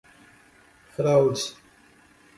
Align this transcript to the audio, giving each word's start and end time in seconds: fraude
fraude 0.95 1.45